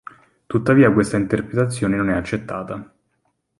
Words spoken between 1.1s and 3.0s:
interpretazione non è accettata.